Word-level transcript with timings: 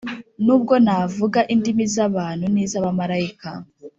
nubwo 0.45 0.73
navuga 0.85 1.39
indimi 1.53 1.83
z 1.93 1.95
abantu 2.07 2.45
n 2.53 2.55
iz 2.63 2.71
abamarayika 2.79 3.49